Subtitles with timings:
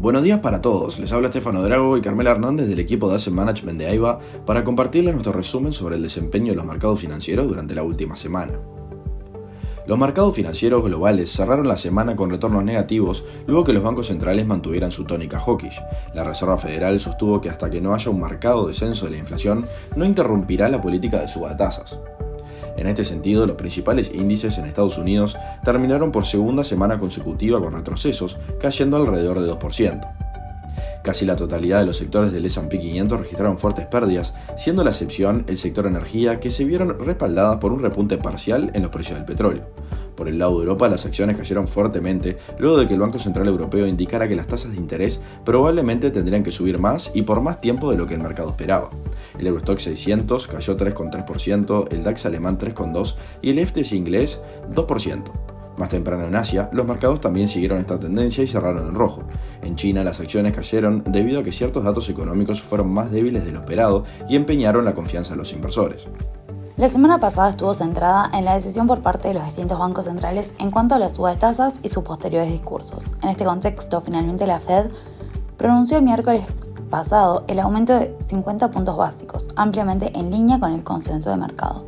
[0.00, 3.34] Buenos días para todos, les habla Estefano Drago y Carmela Hernández del equipo de Asset
[3.34, 7.74] Management de AIBA para compartirles nuestro resumen sobre el desempeño de los mercados financieros durante
[7.74, 8.54] la última semana.
[9.86, 14.46] Los mercados financieros globales cerraron la semana con retornos negativos luego que los bancos centrales
[14.46, 15.78] mantuvieran su tónica hawkish.
[16.14, 19.66] La Reserva Federal sostuvo que hasta que no haya un marcado descenso de la inflación,
[19.96, 22.00] no interrumpirá la política de suba de tasas.
[22.80, 27.74] En este sentido, los principales índices en Estados Unidos terminaron por segunda semana consecutiva con
[27.74, 30.14] retrocesos, cayendo alrededor de 2%.
[31.02, 35.44] Casi la totalidad de los sectores del S&P 500 registraron fuertes pérdidas, siendo la excepción
[35.46, 39.26] el sector energía que se vieron respaldadas por un repunte parcial en los precios del
[39.26, 39.66] petróleo.
[40.20, 43.48] Por el lado de Europa, las acciones cayeron fuertemente luego de que el Banco Central
[43.48, 47.62] Europeo indicara que las tasas de interés probablemente tendrían que subir más y por más
[47.62, 48.90] tiempo de lo que el mercado esperaba.
[49.38, 54.42] El Eurostock 600 cayó 3,3%, el DAX alemán 3,2% y el FTSE inglés
[54.74, 55.22] 2%.
[55.78, 59.22] Más temprano en Asia, los mercados también siguieron esta tendencia y cerraron en rojo.
[59.62, 63.52] En China las acciones cayeron debido a que ciertos datos económicos fueron más débiles de
[63.52, 66.08] lo esperado y empeñaron la confianza de los inversores.
[66.80, 70.54] La semana pasada estuvo centrada en la decisión por parte de los distintos bancos centrales
[70.58, 73.06] en cuanto a la suba de tasas y sus posteriores discursos.
[73.20, 74.90] En este contexto, finalmente la Fed
[75.58, 76.42] pronunció el miércoles
[76.88, 81.84] pasado el aumento de 50 puntos básicos, ampliamente en línea con el consenso de mercado.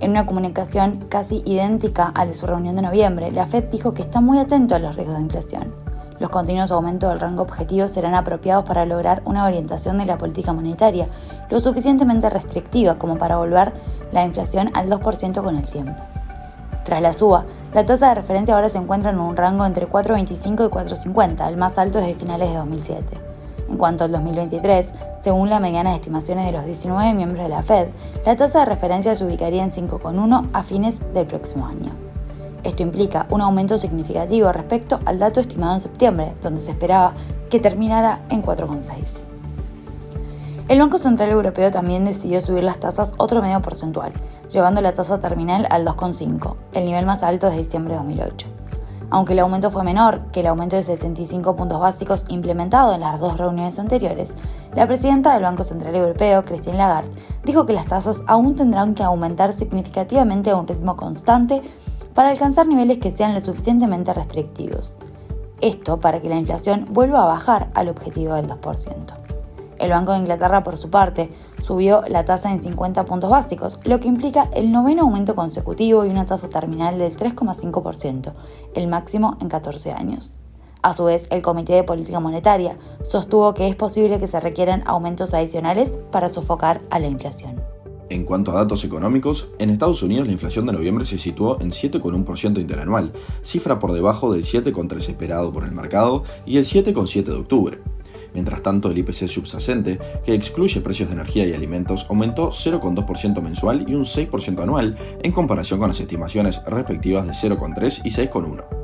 [0.00, 3.94] En una comunicación casi idéntica a la de su reunión de noviembre, la Fed dijo
[3.94, 5.72] que está muy atento a los riesgos de inflación.
[6.18, 10.52] Los continuos aumentos del rango objetivo serán apropiados para lograr una orientación de la política
[10.52, 11.06] monetaria
[11.48, 13.72] lo suficientemente restrictiva como para volver
[14.12, 15.94] la inflación al 2% con el tiempo.
[16.84, 20.66] Tras la suba, la tasa de referencia ahora se encuentra en un rango entre 4,25
[20.66, 23.04] y 4,50, el más alto desde finales de 2007.
[23.68, 24.88] En cuanto al 2023,
[25.22, 27.88] según la mediana de estimaciones de los 19 miembros de la Fed,
[28.24, 31.92] la tasa de referencia se ubicaría en 5,1 a fines del próximo año.
[32.64, 37.12] Esto implica un aumento significativo respecto al dato estimado en septiembre, donde se esperaba
[37.50, 39.27] que terminara en 4,6.
[40.68, 44.12] El Banco Central Europeo también decidió subir las tasas otro medio porcentual,
[44.50, 48.46] llevando la tasa terminal al 2,5, el nivel más alto desde diciembre de 2008.
[49.08, 53.18] Aunque el aumento fue menor que el aumento de 75 puntos básicos implementado en las
[53.18, 54.34] dos reuniones anteriores,
[54.74, 57.12] la presidenta del Banco Central Europeo, Christine Lagarde,
[57.44, 61.62] dijo que las tasas aún tendrán que aumentar significativamente a un ritmo constante
[62.12, 64.98] para alcanzar niveles que sean lo suficientemente restrictivos.
[65.62, 69.17] Esto para que la inflación vuelva a bajar al objetivo del 2%.
[69.78, 71.30] El Banco de Inglaterra, por su parte,
[71.62, 76.08] subió la tasa en 50 puntos básicos, lo que implica el noveno aumento consecutivo y
[76.08, 78.32] una tasa terminal del 3,5%,
[78.74, 80.38] el máximo en 14 años.
[80.82, 84.82] A su vez, el Comité de Política Monetaria sostuvo que es posible que se requieran
[84.86, 87.60] aumentos adicionales para sofocar a la inflación.
[88.10, 91.72] En cuanto a datos económicos, en Estados Unidos la inflación de noviembre se situó en
[91.72, 93.12] 7,1% interanual,
[93.42, 97.78] cifra por debajo del 7,3% esperado por el mercado y el 7,7% de octubre.
[98.34, 103.84] Mientras tanto, el IPC subsacente, que excluye precios de energía y alimentos, aumentó 0,2% mensual
[103.88, 108.78] y un 6% anual en comparación con las estimaciones respectivas de 0,3 y 6,1.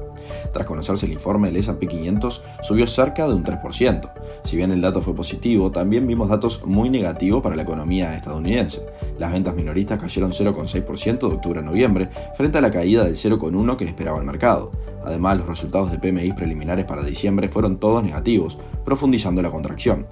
[0.53, 4.11] Tras conocerse el informe, el S&P 500 subió cerca de un 3%.
[4.45, 8.87] Si bien el dato fue positivo, también vimos datos muy negativos para la economía estadounidense.
[9.19, 13.77] Las ventas minoristas cayeron 0,6% de octubre a noviembre, frente a la caída del 0,1%
[13.77, 14.71] que esperaba el mercado.
[15.05, 20.07] Además, los resultados de PMI preliminares para diciembre fueron todos negativos, profundizando la contracción.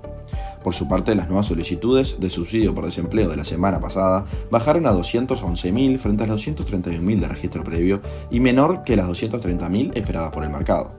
[0.63, 4.87] Por su parte, las nuevas solicitudes de subsidio por desempleo de la semana pasada bajaron
[4.87, 10.31] a 211.000 frente a las 231.000 de registro previo y menor que las 230.000 esperadas
[10.31, 10.91] por el mercado.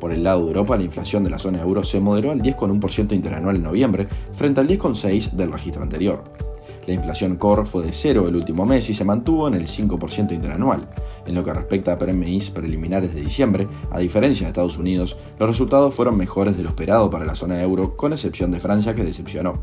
[0.00, 3.12] Por el lado de Europa, la inflación de la zona euro se moderó al 10,1%
[3.12, 6.47] interanual en noviembre frente al 10,6% del registro anterior.
[6.88, 10.32] La inflación core fue de cero el último mes y se mantuvo en el 5%
[10.32, 10.88] interanual.
[11.26, 15.50] En lo que respecta a PMIs preliminares de diciembre, a diferencia de Estados Unidos, los
[15.50, 19.04] resultados fueron mejores de lo esperado para la zona euro, con excepción de Francia que
[19.04, 19.60] decepcionó.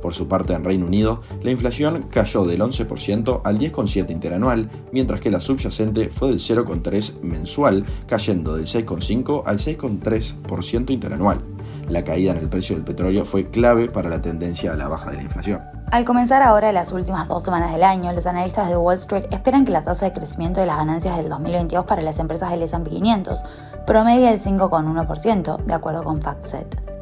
[0.00, 5.20] Por su parte, en Reino Unido, la inflación cayó del 11% al 10,7% interanual, mientras
[5.20, 11.42] que la subyacente fue del 0,3% mensual, cayendo del 6,5% al 6,3% interanual.
[11.88, 15.10] La caída en el precio del petróleo fue clave para la tendencia a la baja
[15.10, 15.60] de la inflación.
[15.90, 19.64] Al comenzar ahora las últimas dos semanas del año, los analistas de Wall Street esperan
[19.64, 22.90] que la tasa de crecimiento de las ganancias del 2022 para las empresas del S&P
[22.90, 23.44] 500
[23.86, 26.94] promedie el 5,1%, de acuerdo con FactSet.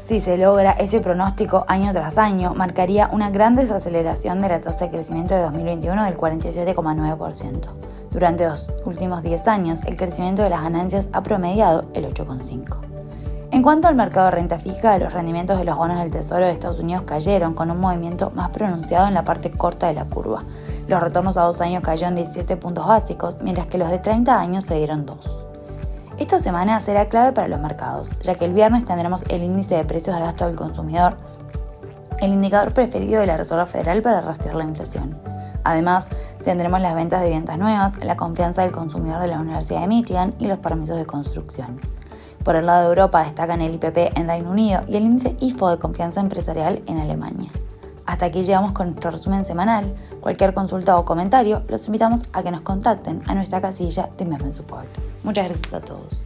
[0.00, 4.86] Si se logra ese pronóstico año tras año, marcaría una gran desaceleración de la tasa
[4.86, 7.68] de crecimiento de 2021 del 47,9%.
[8.10, 12.97] Durante los últimos 10 años, el crecimiento de las ganancias ha promediado el 8,5%.
[13.58, 16.52] En cuanto al mercado de renta fija, los rendimientos de los bonos del Tesoro de
[16.52, 20.44] Estados Unidos cayeron con un movimiento más pronunciado en la parte corta de la curva.
[20.86, 24.62] Los retornos a dos años cayeron 17 puntos básicos, mientras que los de 30 años
[24.62, 25.44] se dieron 2.
[26.18, 29.84] Esta semana será clave para los mercados, ya que el viernes tendremos el índice de
[29.84, 31.16] precios de gasto del consumidor,
[32.20, 35.18] el indicador preferido de la Reserva Federal para rastrear la inflación.
[35.64, 36.06] Además,
[36.44, 40.34] tendremos las ventas de ventas nuevas, la confianza del consumidor de la Universidad de Michigan
[40.38, 41.80] y los permisos de construcción.
[42.48, 45.68] Por el lado de Europa destacan el IPP en Reino Unido y el índice IFO
[45.68, 47.50] de confianza empresarial en Alemania.
[48.06, 49.94] Hasta aquí llegamos con nuestro resumen semanal.
[50.22, 54.54] Cualquier consulta o comentario, los invitamos a que nos contacten a nuestra casilla de Meme
[54.54, 54.88] Support.
[55.24, 56.22] Muchas gracias a todos.